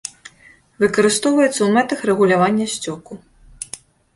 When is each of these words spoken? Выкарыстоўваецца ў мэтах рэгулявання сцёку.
Выкарыстоўваецца 0.83 1.55
ў 1.63 1.69
мэтах 1.75 1.99
рэгулявання 2.09 2.65
сцёку. 2.77 3.13